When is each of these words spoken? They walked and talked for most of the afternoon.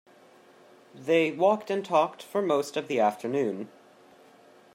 They 0.95 1.29
walked 1.31 1.69
and 1.69 1.85
talked 1.85 2.23
for 2.23 2.41
most 2.41 2.75
of 2.75 2.87
the 2.87 2.99
afternoon. 2.99 3.69